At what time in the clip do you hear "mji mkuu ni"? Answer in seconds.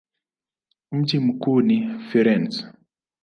0.91-1.99